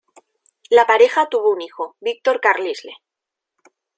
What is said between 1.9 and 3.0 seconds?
Víctor Carlisle.